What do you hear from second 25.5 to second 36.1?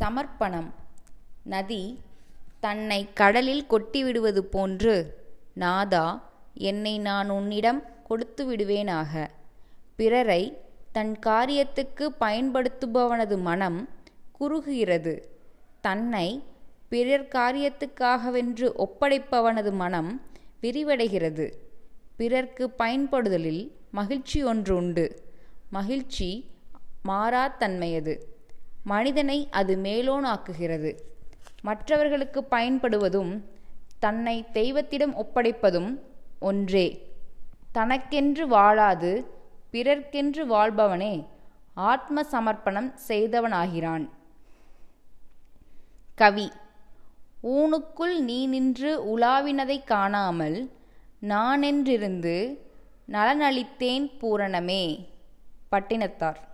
மகிழ்ச்சி மாறாத்தன்மையது மனிதனை அது மேலோனாக்குகிறது. மற்றவர்களுக்கு பயன்படுவதும் தன்னை தெய்வத்திடம் ஒப்படைப்பதும்